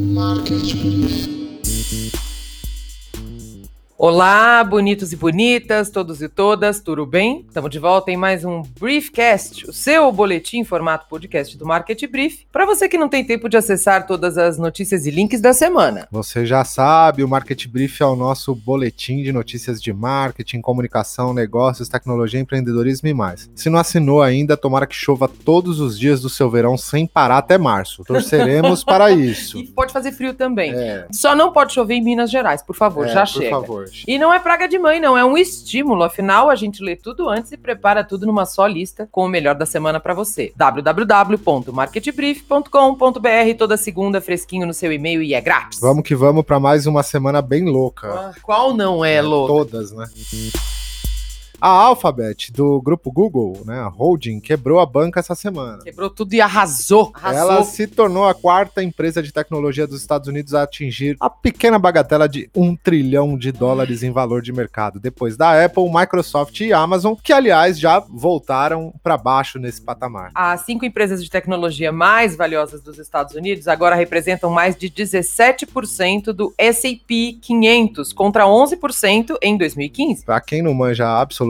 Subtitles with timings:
[0.00, 1.30] Marketing.
[4.02, 7.44] Olá, bonitos e bonitas, todos e todas, tudo bem?
[7.46, 12.10] Estamos de volta em mais um Briefcast, o seu boletim em formato podcast do Market
[12.10, 15.52] Brief, para você que não tem tempo de acessar todas as notícias e links da
[15.52, 16.08] semana.
[16.10, 21.34] Você já sabe, o Market Brief é o nosso boletim de notícias de marketing, comunicação,
[21.34, 23.50] negócios, tecnologia, empreendedorismo e mais.
[23.54, 27.36] Se não assinou ainda, tomara que chova todos os dias do seu verão sem parar
[27.36, 28.02] até março.
[28.04, 29.58] Torceremos para isso.
[29.58, 30.72] E pode fazer frio também.
[30.74, 31.06] É.
[31.12, 33.50] Só não pode chover em Minas Gerais, por favor, É, já por chega.
[33.50, 33.89] favor.
[34.06, 36.02] E não é praga de mãe, não, é um estímulo.
[36.02, 39.54] Afinal, a gente lê tudo antes e prepara tudo numa só lista com o melhor
[39.54, 40.52] da semana para você.
[40.56, 45.80] www.marketbrief.com.br toda segunda fresquinho no seu e-mail e é grátis.
[45.80, 48.08] Vamos que vamos para mais uma semana bem louca.
[48.08, 49.64] Ah, Qual não é, louco?
[49.64, 50.06] Todas, né?
[51.60, 55.82] A Alphabet, do grupo Google, né, a holding, quebrou a banca essa semana.
[55.82, 57.12] Quebrou tudo e arrasou.
[57.12, 57.38] Arrasou.
[57.38, 61.78] Ela se tornou a quarta empresa de tecnologia dos Estados Unidos a atingir a pequena
[61.78, 66.72] bagatela de um trilhão de dólares em valor de mercado, depois da Apple, Microsoft e
[66.72, 70.30] Amazon, que aliás já voltaram para baixo nesse patamar.
[70.34, 76.32] As cinco empresas de tecnologia mais valiosas dos Estados Unidos agora representam mais de 17%
[76.32, 80.24] do S&P 500, contra 11% em 2015.
[80.24, 81.49] Para quem não manja absolutamente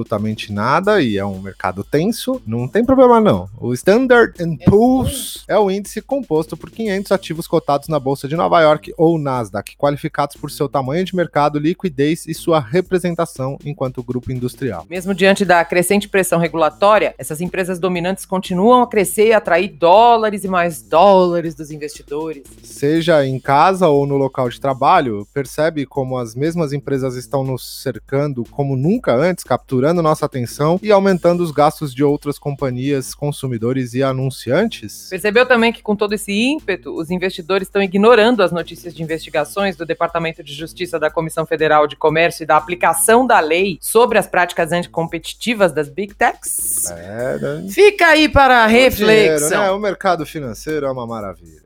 [0.52, 3.48] nada e é um mercado tenso, não tem problema não.
[3.58, 4.34] O Standard
[4.64, 9.18] Poor's é o índice composto por 500 ativos cotados na bolsa de Nova York ou
[9.18, 14.86] Nasdaq, qualificados por seu tamanho de mercado, liquidez e sua representação enquanto grupo industrial.
[14.88, 20.44] Mesmo diante da crescente pressão regulatória, essas empresas dominantes continuam a crescer e atrair dólares
[20.44, 22.44] e mais dólares dos investidores.
[22.62, 27.82] Seja em casa ou no local de trabalho, percebe como as mesmas empresas estão nos
[27.82, 33.94] cercando como nunca antes, capturando nossa atenção e aumentando os gastos de outras companhias, consumidores
[33.94, 35.08] e anunciantes?
[35.10, 39.76] Percebeu também que com todo esse ímpeto, os investidores estão ignorando as notícias de investigações
[39.76, 44.18] do Departamento de Justiça da Comissão Federal de Comércio e da aplicação da lei sobre
[44.18, 46.90] as práticas anticompetitivas das Big Techs?
[46.90, 47.66] É, né?
[47.70, 49.62] Fica aí para a O dinheiro, reflexão.
[49.62, 49.70] né?
[49.70, 51.62] O mercado financeiro é uma maravilha.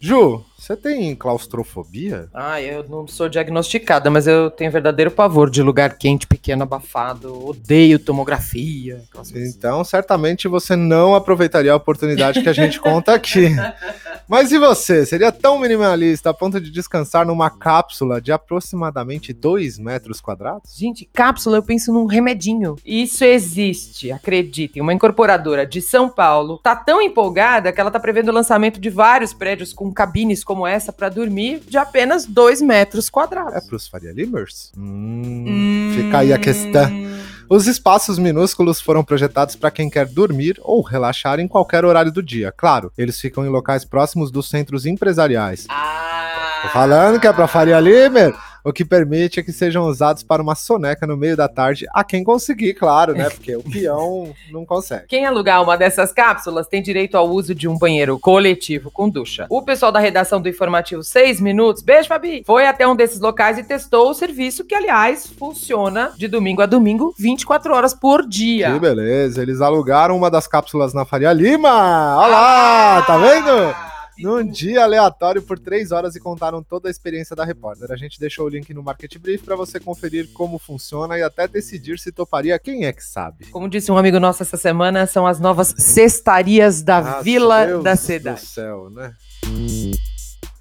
[0.00, 2.28] Ju, você tem claustrofobia?
[2.34, 7.48] Ah, eu não sou diagnosticada, mas eu tenho verdadeiro pavor de lugar quente, pequeno, abafado.
[7.48, 9.00] Odeio tomografia.
[9.10, 9.56] coisas.
[9.56, 13.48] Então, certamente você não aproveitaria a oportunidade que a gente conta aqui.
[14.28, 15.06] Mas e você?
[15.06, 20.76] Seria tão minimalista a ponto de descansar numa cápsula de aproximadamente 2 metros quadrados?
[20.76, 22.76] Gente, cápsula, eu penso num remedinho.
[22.84, 24.82] Isso existe, acreditem.
[24.82, 28.90] Uma incorporadora de São Paulo tá tão empolgada que ela tá prevendo o lançamento de
[28.90, 33.54] vários prédios com cabines como essa para dormir de apenas 2 metros quadrados.
[33.54, 34.72] É pros Faria Limers?
[34.76, 35.92] Hum, Hum.
[35.94, 37.07] Fica aí a questão.
[37.50, 42.22] Os espaços minúsculos foram projetados para quem quer dormir ou relaxar em qualquer horário do
[42.22, 42.52] dia.
[42.54, 45.64] Claro, eles ficam em locais próximos dos centros empresariais.
[45.70, 46.60] Ah.
[46.60, 50.54] Tô falando que é pra Faria Limer, o que permite que sejam usados para uma
[50.54, 53.28] soneca no meio da tarde, a quem conseguir, claro, né?
[53.30, 55.06] Porque o peão não consegue.
[55.06, 59.46] Quem alugar uma dessas cápsulas tem direito ao uso de um banheiro coletivo com ducha.
[59.48, 63.58] O pessoal da redação do informativo 6 Minutos, beijo, Fabi, foi até um desses locais
[63.58, 68.72] e testou o serviço que, aliás, funciona de domingo a domingo, 24 horas por dia.
[68.72, 72.16] Que beleza, eles alugaram uma das cápsulas na Faria Lima!
[72.18, 73.87] Olha lá, tá vendo?
[74.20, 77.90] Num dia aleatório por três horas e contaram toda a experiência da repórter.
[77.92, 81.46] A gente deixou o link no Market Brief para você conferir como funciona e até
[81.46, 82.58] decidir se toparia.
[82.58, 83.46] Quem é que sabe?
[83.46, 87.84] Como disse um amigo nosso essa semana, são as novas cestarias da Ah, Vila Deus
[87.84, 88.40] da do Cidade.
[88.40, 89.12] céu, né?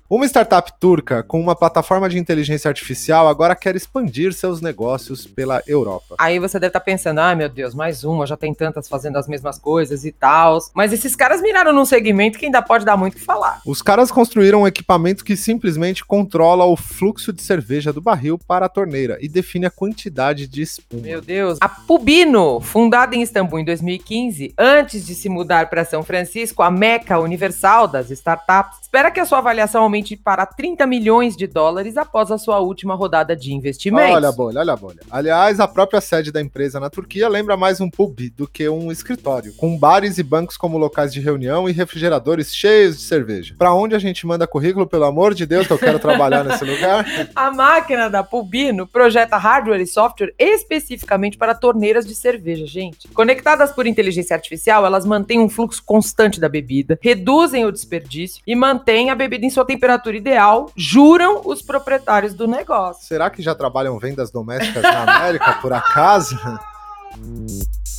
[0.10, 5.62] Uma startup turca com uma plataforma de inteligência artificial agora quer expandir seus negócios pela
[5.68, 6.16] Europa.
[6.18, 9.28] Aí você deve estar pensando, ai meu Deus, mais uma, já tem tantas fazendo as
[9.28, 10.60] mesmas coisas e tal.
[10.74, 13.60] Mas esses caras miraram num segmento que ainda pode dar muito o que falar.
[13.66, 18.68] Os caras construíram um equipamento que simplesmente controla o fluxo de cerveja do barril para
[18.68, 21.02] a torneira e define a quantidade de espuma.
[21.02, 21.58] Meu Deus.
[21.60, 26.72] A Pubino, fundada em Istambul em 2015, antes de se mudar para São Francisco, a
[26.72, 31.98] meca universal das startups, espera que a sua avaliação aumente para 30 milhões de dólares
[31.98, 34.16] após a sua última rodada de investimentos.
[34.16, 35.00] Olha a bolha, olha a bolha.
[35.10, 38.92] Aliás, a própria sede da empresa na Turquia lembra mais um pub do que um
[38.92, 43.56] escritório, com bares e bancos como locais de reunião e refrigeradores cheios de cerveja.
[43.58, 46.64] Pra onde a gente manda currículo, pelo amor de Deus, que eu quero trabalhar nesse
[46.66, 47.06] lugar?
[47.36, 53.08] A máquina da Pubino projeta hardware e software especificamente para torneiras de cerveja, gente.
[53.10, 58.56] Conectadas por inteligência artificial, elas mantêm um fluxo constante da bebida, reduzem o desperdício e
[58.56, 63.06] mantêm a bebida em sua temperatura ideal, juram os proprietários do negócio.
[63.06, 66.38] Será que já trabalham vendas domésticas na América, por acaso?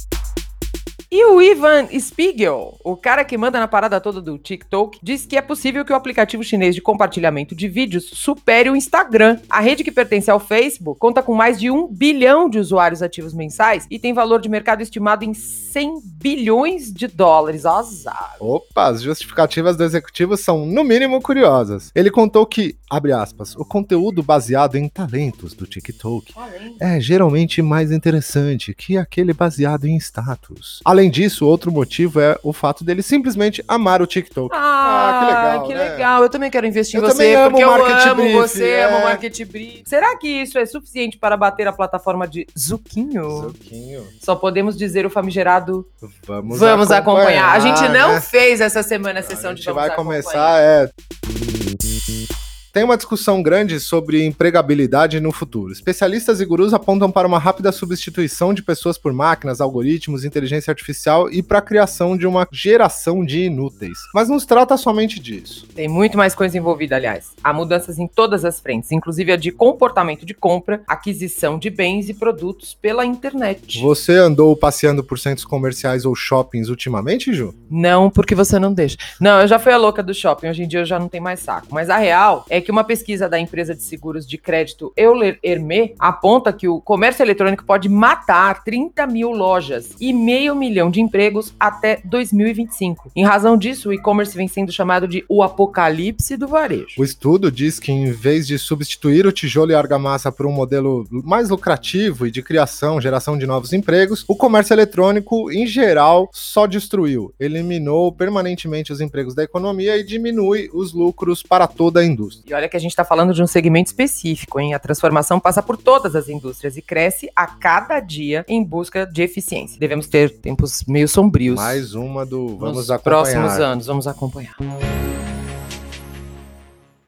[1.10, 5.38] E o Ivan Spiegel, o cara que manda na parada toda do TikTok, diz que
[5.38, 9.38] é possível que o aplicativo chinês de compartilhamento de vídeos supere o Instagram.
[9.48, 13.32] A rede que pertence ao Facebook conta com mais de um bilhão de usuários ativos
[13.32, 17.64] mensais e tem valor de mercado estimado em 100 bilhões de dólares.
[17.64, 18.36] Azar.
[18.38, 21.90] Opa, as justificativas do executivo são, no mínimo, curiosas.
[21.94, 26.34] Ele contou que, abre aspas, o conteúdo baseado em talentos do TikTok
[26.78, 30.80] é geralmente mais interessante que aquele baseado em status.
[30.84, 34.48] Além disso, outro motivo é o fato dele simplesmente amar o TikTok.
[34.56, 35.66] Ah, que legal.
[35.66, 35.90] Que né?
[35.90, 36.22] legal.
[36.22, 38.68] Eu também quero investir Eu em você, também amo porque eu Market amo Brief, você,
[38.70, 38.84] é.
[38.84, 39.82] amo Market Brief.
[39.84, 43.42] Será que isso é suficiente para bater a plataforma de Zuquinho?
[43.42, 44.06] Zuquinho.
[44.24, 45.86] Só podemos dizer o famigerado
[46.26, 47.52] Vamos, Vamos acompanhar.
[47.52, 48.20] A gente não né?
[48.20, 50.22] fez essa semana a sessão A de gente Vamos vai Acompanhar.
[50.22, 52.37] começar, é.
[52.78, 55.72] Tem uma discussão grande sobre empregabilidade no futuro.
[55.72, 61.28] Especialistas e gurus apontam para uma rápida substituição de pessoas por máquinas, algoritmos, inteligência artificial
[61.28, 63.98] e para a criação de uma geração de inúteis.
[64.14, 65.66] Mas não se trata somente disso.
[65.74, 67.32] Tem muito mais coisa envolvida, aliás.
[67.42, 72.08] Há mudanças em todas as frentes, inclusive a de comportamento de compra, aquisição de bens
[72.08, 73.80] e produtos pela internet.
[73.80, 77.52] Você andou passeando por centros comerciais ou shoppings ultimamente, Ju?
[77.68, 78.96] Não, porque você não deixa.
[79.20, 81.24] Não, eu já fui a louca do shopping, hoje em dia eu já não tenho
[81.24, 81.66] mais saco.
[81.72, 85.92] Mas a real é que uma pesquisa da empresa de seguros de crédito Euler Hermé
[85.98, 91.54] aponta que o comércio eletrônico pode matar 30 mil lojas e meio milhão de empregos
[91.58, 93.10] até 2025.
[93.14, 96.94] Em razão disso, o e-commerce vem sendo chamado de o apocalipse do varejo.
[96.98, 101.06] O estudo diz que, em vez de substituir o tijolo e argamassa por um modelo
[101.10, 106.66] mais lucrativo e de criação, geração de novos empregos, o comércio eletrônico, em geral, só
[106.66, 112.47] destruiu, eliminou permanentemente os empregos da economia e diminui os lucros para toda a indústria.
[112.48, 114.72] E olha que a gente está falando de um segmento específico, hein?
[114.72, 119.22] A transformação passa por todas as indústrias e cresce a cada dia em busca de
[119.22, 119.78] eficiência.
[119.78, 121.56] Devemos ter tempos meio sombrios.
[121.56, 123.02] Mais uma do Vamos nos acompanhar.
[123.02, 123.86] próximos anos.
[123.86, 124.56] Vamos acompanhar.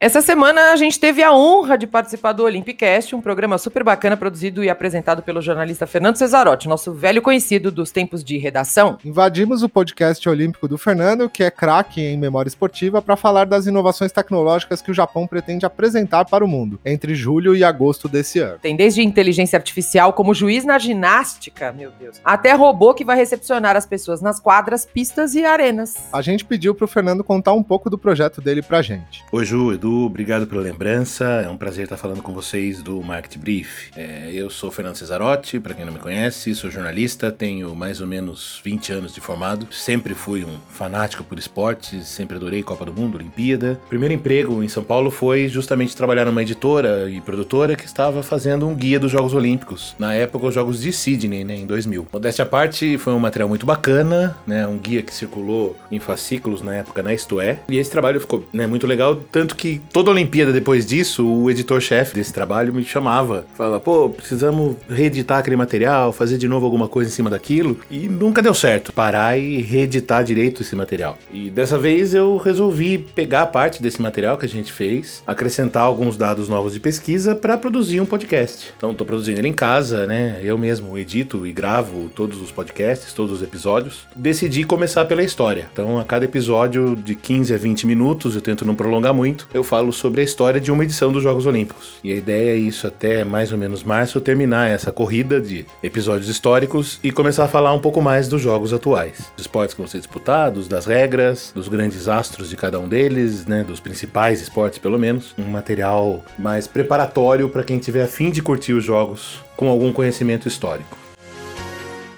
[0.02, 4.16] Essa semana a gente teve a honra de participar do Olympicast, um programa super bacana
[4.16, 8.96] produzido e apresentado pelo jornalista Fernando Cesarotti, nosso velho conhecido dos tempos de redação.
[9.04, 13.66] Invadimos o podcast olímpico do Fernando, que é craque em memória esportiva, para falar das
[13.66, 18.38] inovações tecnológicas que o Japão pretende apresentar para o mundo, entre julho e agosto desse
[18.38, 18.58] ano.
[18.58, 23.76] Tem desde inteligência artificial como juiz na ginástica, meu Deus, até robô que vai recepcionar
[23.76, 25.94] as pessoas nas quadras, pistas e arenas.
[26.10, 29.22] A gente pediu pro Fernando contar um pouco do projeto dele pra gente.
[29.30, 31.24] Oi, Ju, Edu, obrigado pela lembrança.
[31.44, 33.90] É um prazer estar falando com vocês do Market Brief.
[33.96, 38.06] É, eu sou Fernando Cesarotti, para quem não me conhece, sou jornalista, tenho mais ou
[38.06, 39.66] menos 20 anos de formado.
[39.72, 43.80] Sempre fui um fanático por esportes, sempre adorei Copa do Mundo, Olimpíada.
[43.88, 48.68] Primeiro emprego em São Paulo foi justamente trabalhar numa editora e produtora que estava fazendo
[48.68, 49.96] um guia dos Jogos Olímpicos.
[49.98, 52.06] Na época, os Jogos de Sydney, né, em 2000.
[52.12, 56.62] Modéstia à parte, foi um material muito bacana, né, um guia que circulou em fascículos
[56.62, 57.58] na época na Isto É.
[57.68, 62.14] E esse trabalho ficou né, muito legal, tanto que toda Olimpíada depois disso, o editor-chefe
[62.14, 63.46] desse trabalho me chamava.
[63.54, 67.78] Falava, pô, precisamos reeditar aquele material, fazer de novo alguma coisa em cima daquilo.
[67.90, 71.18] E nunca deu certo parar e reeditar direito esse material.
[71.32, 76.16] E dessa vez eu resolvi pegar parte desse material que a gente fez, acrescentar alguns
[76.16, 78.72] dados novos de pesquisa para produzir um podcast.
[78.76, 80.40] Então tô produzindo ele em casa, né?
[80.42, 84.06] Eu mesmo edito e gravo todos os podcasts, todos os episódios.
[84.14, 85.68] Decidi começar pela história.
[85.72, 89.64] Então a cada episódio de 15 a 20 minutos, eu tento não prolongar muito, eu
[89.70, 92.00] falo sobre a história de uma edição dos Jogos Olímpicos.
[92.02, 96.28] E a ideia é isso até mais ou menos março terminar essa corrida de episódios
[96.28, 99.30] históricos e começar a falar um pouco mais dos jogos atuais.
[99.36, 103.46] Dos esportes que vão ser disputados, das regras, dos grandes astros de cada um deles,
[103.46, 105.34] né, dos principais esportes pelo menos.
[105.38, 109.92] Um material mais preparatório para quem tiver a fim de curtir os jogos com algum
[109.92, 111.09] conhecimento histórico.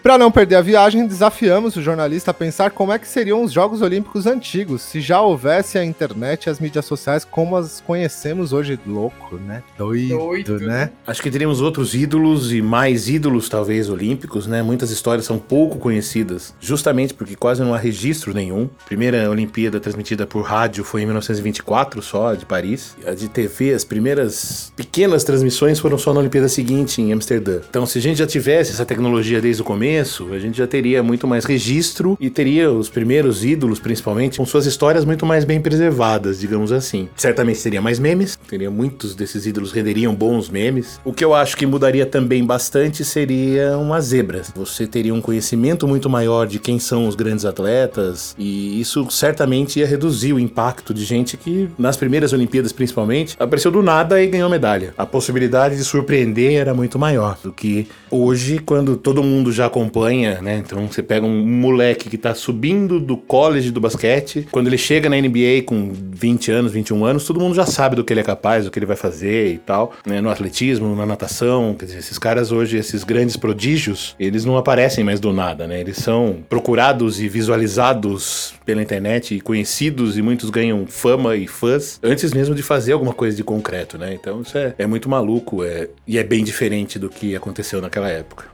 [0.02, 3.52] Para não perder a viagem, desafiamos o jornalista a pensar como é que seriam os
[3.52, 8.52] Jogos Olímpicos antigos, se já houvesse a internet e as mídias sociais como as conhecemos
[8.52, 8.76] hoje.
[8.84, 9.62] Louco, né?
[9.78, 10.90] Doido, Doido, né?
[11.06, 14.60] Acho que teríamos outros ídolos e mais ídolos, talvez, olímpicos, né?
[14.60, 18.68] Muitas histórias são pouco conhecidas, justamente porque quase não há registro nenhum.
[18.82, 22.96] A primeira Olimpíada transmitida por rádio foi em 1924 só, de Paris.
[23.06, 27.60] A de TV, as primeiras pequenas transmissões foram só na Olimpíada seguinte, em Amsterdã.
[27.70, 31.02] Então, se a gente já tivesse essa tecnologia desde o começo, a gente já teria
[31.02, 35.60] muito mais registro e teria os primeiros ídolos, principalmente, com suas histórias muito mais bem
[35.60, 37.08] preservadas, digamos assim.
[37.16, 41.00] Certamente teria mais memes, teria muitos desses ídolos renderiam bons memes.
[41.04, 44.52] O que eu acho que mudaria também bastante seriam as zebras.
[44.54, 49.80] Você teria um conhecimento muito maior de quem são os grandes atletas e isso certamente
[49.80, 54.26] ia reduzir o impacto de gente que, nas primeiras Olimpíadas principalmente, apareceu do nada e
[54.26, 54.94] ganhou medalha.
[54.96, 60.40] A possibilidade de surpreender era muito maior do que hoje, quando todo mundo já acompanha,
[60.40, 60.62] né?
[60.64, 65.08] Então você pega um moleque que tá subindo do college do basquete, quando ele chega
[65.08, 68.24] na NBA com 20 anos, 21 anos, todo mundo já sabe do que ele é
[68.24, 70.20] capaz, do que ele vai fazer e tal, né?
[70.20, 75.02] No atletismo, na natação, quer dizer, esses caras hoje, esses grandes prodígios, eles não aparecem
[75.02, 75.80] mais do nada, né?
[75.80, 81.98] Eles são procurados e visualizados pela internet e conhecidos e muitos ganham fama e fãs
[82.02, 84.14] antes mesmo de fazer alguma coisa de concreto, né?
[84.14, 88.08] Então isso é, é muito maluco é, e é bem diferente do que aconteceu naquela
[88.08, 88.46] época.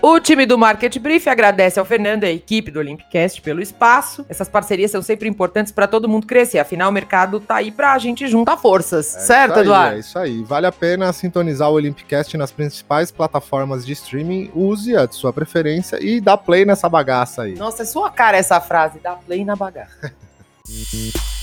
[0.00, 4.24] O time do Market Brief agradece ao Fernando e à equipe do Olympicast pelo espaço.
[4.28, 6.60] Essas parcerias são sempre importantes para todo mundo crescer.
[6.60, 9.16] Afinal, o mercado tá aí pra gente juntar forças.
[9.16, 9.96] É certo, aí, Eduardo?
[9.96, 10.42] É isso aí.
[10.44, 14.50] Vale a pena sintonizar o Olympicast nas principais plataformas de streaming.
[14.54, 17.56] Use a de sua preferência e dá play nessa bagaça aí.
[17.56, 19.00] Nossa, é sua cara essa frase.
[19.00, 20.12] Dá play na bagaça.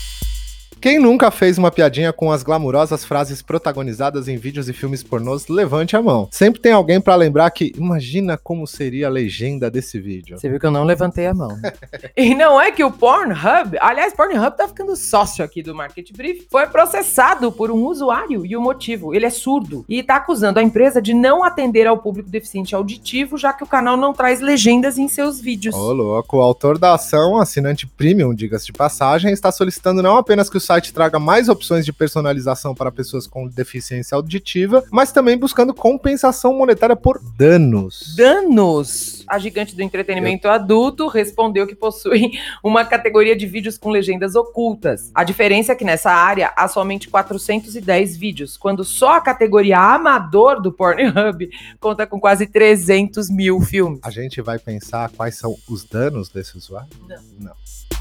[0.81, 5.47] Quem nunca fez uma piadinha com as glamurosas frases protagonizadas em vídeos e filmes pornôs,
[5.47, 6.27] levante a mão.
[6.31, 10.37] Sempre tem alguém pra lembrar que imagina como seria a legenda desse vídeo.
[10.37, 11.55] Você viu que eu não levantei a mão.
[11.57, 11.73] né?
[12.15, 16.47] e não é que o Pornhub, aliás, Pornhub tá ficando sócio aqui do Market Brief,
[16.49, 20.63] foi processado por um usuário e o motivo, ele é surdo e tá acusando a
[20.63, 24.97] empresa de não atender ao público deficiente auditivo, já que o canal não traz legendas
[24.97, 25.73] em seus vídeos.
[25.73, 30.49] Ô, louco, o autor da ação, assinante premium, diga-se de passagem, está solicitando não apenas
[30.49, 35.37] que o site traga mais opções de personalização para pessoas com deficiência auditiva, mas também
[35.37, 38.15] buscando compensação monetária por danos.
[38.17, 39.23] Danos!
[39.27, 42.31] A gigante do entretenimento adulto respondeu que possui
[42.63, 45.11] uma categoria de vídeos com legendas ocultas.
[45.13, 50.61] A diferença é que nessa área há somente 410 vídeos, quando só a categoria amador
[50.61, 53.99] do Pornhub conta com quase 300 mil filmes.
[54.03, 56.89] A gente vai pensar quais são os danos desse usuário?
[57.07, 57.35] Não.
[57.39, 57.94] Não.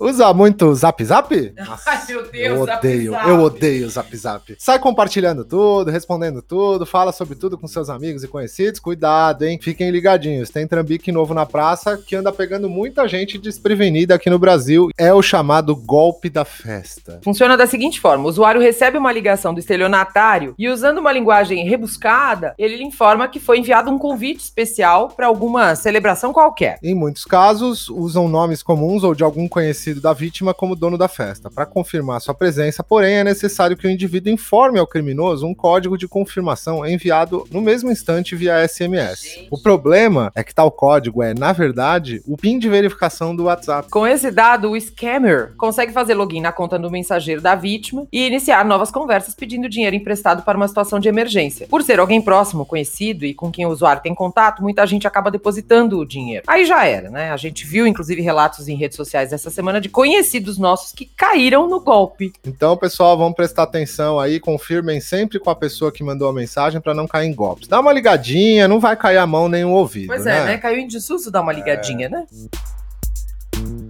[0.00, 1.52] Usa muito Zap Zap?
[1.56, 3.28] Nossa, Ai, meu Deus, eu Zap odeio, Zap.
[3.28, 4.56] eu odeio o Zap Zap.
[4.56, 8.78] Sai compartilhando tudo, respondendo tudo, fala sobre tudo com seus amigos e conhecidos.
[8.78, 9.58] Cuidado, hein?
[9.60, 10.50] Fiquem ligadinhos.
[10.50, 14.88] Tem trambique novo na praça que anda pegando muita gente desprevenida aqui no Brasil.
[14.96, 17.20] É o chamado golpe da festa.
[17.24, 21.66] Funciona da seguinte forma: o usuário recebe uma ligação do estelionatário e, usando uma linguagem
[21.68, 26.78] rebuscada, ele lhe informa que foi enviado um convite especial para alguma celebração qualquer.
[26.84, 31.08] Em muitos casos, usam nomes comuns ou de algum conhecido da vítima como dono da
[31.08, 31.50] festa.
[31.50, 35.96] Para confirmar sua presença, porém, é necessário que o indivíduo informe ao criminoso um código
[35.96, 39.22] de confirmação enviado no mesmo instante via SMS.
[39.22, 39.48] Gente.
[39.50, 43.90] O problema é que tal código é, na verdade, o PIN de verificação do WhatsApp.
[43.90, 48.26] Com esse dado, o scammer consegue fazer login na conta do mensageiro da vítima e
[48.26, 51.66] iniciar novas conversas pedindo dinheiro emprestado para uma situação de emergência.
[51.68, 55.30] Por ser alguém próximo, conhecido e com quem o usuário tem contato, muita gente acaba
[55.30, 56.44] depositando o dinheiro.
[56.46, 57.30] Aí já era, né?
[57.30, 61.68] A gente viu, inclusive, relatos em redes sociais essa semana de conhecidos nossos que caíram
[61.68, 62.32] no golpe.
[62.44, 66.80] Então, pessoal, vamos prestar atenção aí, confirmem sempre com a pessoa que mandou a mensagem
[66.80, 67.68] para não cair em golpes.
[67.68, 70.38] Dá uma ligadinha, não vai cair a mão nem o ouvido, Pois né?
[70.38, 70.58] é, né?
[70.58, 72.26] Caiu em desuso, dá uma ligadinha, né?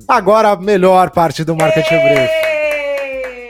[0.07, 2.38] Agora a melhor parte do Market Brief.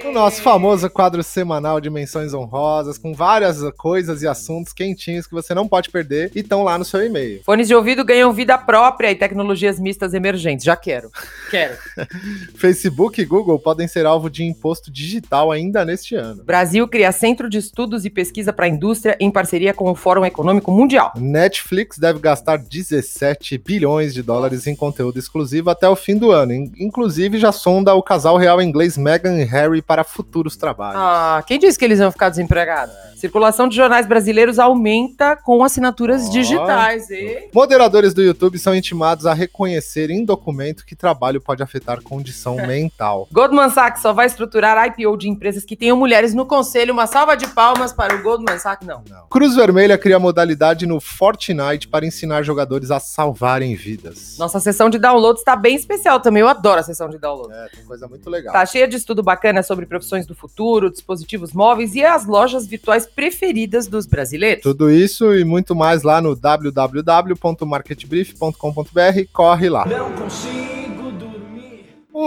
[0.09, 5.35] O nosso famoso quadro semanal de menções honrosas, com várias coisas e assuntos quentinhos que
[5.35, 7.43] você não pode perder e estão lá no seu e-mail.
[7.45, 10.65] Fones de ouvido ganham vida própria e tecnologias mistas emergentes.
[10.65, 11.11] Já quero.
[11.51, 11.77] Quero.
[12.57, 16.43] Facebook e Google podem ser alvo de imposto digital ainda neste ano.
[16.43, 20.25] Brasil cria Centro de Estudos e Pesquisa para a Indústria em parceria com o Fórum
[20.25, 21.13] Econômico Mundial.
[21.17, 26.53] Netflix deve gastar 17 bilhões de dólares em conteúdo exclusivo até o fim do ano.
[26.55, 31.01] In- Inclusive, já sonda o casal real inglês Meghan e Harry para futuros trabalhos.
[31.01, 32.95] Ah, quem disse que eles iam ficar desempregados?
[33.17, 36.31] Circulação de jornais brasileiros aumenta com assinaturas Ó.
[36.31, 37.11] digitais.
[37.11, 37.49] E...
[37.53, 43.27] Moderadores do YouTube são intimados a reconhecer em documento que trabalho pode afetar condição mental.
[43.33, 46.93] Goldman Sachs só vai estruturar IPO de empresas que tenham mulheres no conselho.
[46.93, 48.87] Uma salva de palmas para o Goldman Sachs.
[48.87, 49.03] Não.
[49.09, 49.27] Não.
[49.29, 54.37] Cruz Vermelha cria modalidade no Fortnite para ensinar jogadores a salvarem vidas.
[54.39, 56.41] Nossa sessão de downloads está bem especial também.
[56.41, 57.53] Eu adoro a sessão de download.
[57.53, 58.53] É, tem coisa muito legal.
[58.53, 63.07] Tá cheia de estudo bacana sobre profissões do futuro, dispositivos móveis e as lojas virtuais
[63.07, 64.63] preferidas dos brasileiros.
[64.63, 69.25] Tudo isso e muito mais lá no www.marketbrief.com.br.
[69.33, 69.87] Corre lá.
[69.87, 70.78] Não consigo.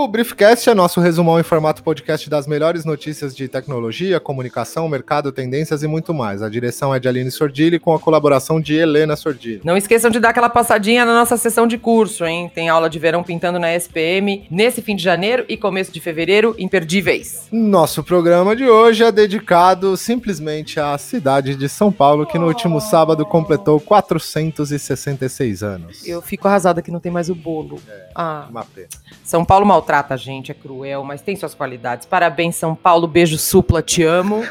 [0.01, 5.31] O Briefcast é nosso resumão em formato podcast das melhores notícias de tecnologia, comunicação, mercado,
[5.31, 6.41] tendências e muito mais.
[6.41, 9.62] A direção é de Aline Sordilli com a colaboração de Helena Sordilli.
[9.63, 12.51] Não esqueçam de dar aquela passadinha na nossa sessão de curso, hein?
[12.51, 16.55] Tem aula de verão pintando na SPM nesse fim de janeiro e começo de fevereiro,
[16.58, 17.48] imperdíveis.
[17.51, 22.81] Nosso programa de hoje é dedicado simplesmente à cidade de São Paulo, que no último
[22.81, 26.08] sábado completou 466 anos.
[26.08, 27.79] Eu fico arrasada que não tem mais o bolo.
[28.15, 28.88] Ah, Uma pena.
[29.24, 32.05] São Paulo maltrata maltrata a gente, é cruel, mas tem suas qualidades.
[32.05, 33.07] Parabéns, São Paulo.
[33.07, 34.43] Beijo, supla, te amo.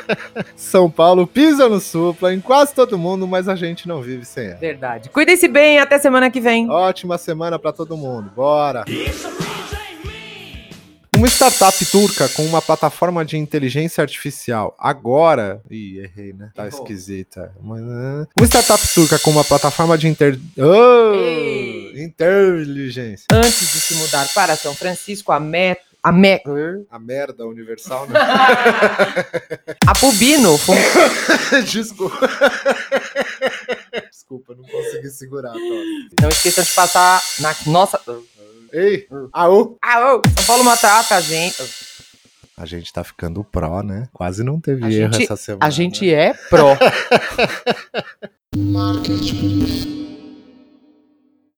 [0.56, 4.46] São Paulo pisa no supla em quase todo mundo, mas a gente não vive sem
[4.46, 4.56] ela.
[4.56, 5.10] Verdade.
[5.10, 6.70] Cuidem-se bem, até semana que vem.
[6.70, 8.30] Ótima semana pra todo mundo.
[8.34, 8.84] Bora!
[11.16, 14.74] Uma startup turca com uma plataforma de inteligência artificial.
[14.78, 15.62] Agora.
[15.70, 16.50] Ih, errei, né?
[16.54, 16.80] Tá Errou.
[16.82, 17.52] esquisita.
[17.60, 20.38] Uma startup turca com uma plataforma de inter...
[20.58, 21.96] Oh!
[21.98, 23.26] Inteligência.
[23.32, 25.80] Antes de se mudar para São Francisco, a Met.
[26.02, 26.40] A, Me...
[26.90, 28.20] A merda universal, né?
[29.86, 30.74] a Pubino fun-
[31.66, 32.28] Desculpa.
[34.10, 35.52] Desculpa, não consegui segurar.
[36.20, 38.00] Não esqueçam de passar na nossa.
[38.78, 39.78] Ei, aô!
[39.82, 41.62] Ah, ô, São Paulo maltrata a gente.
[42.58, 44.06] A gente tá ficando pró, né?
[44.12, 45.64] Quase não teve A erro gente- essa semana.
[45.64, 46.76] A gente é pró.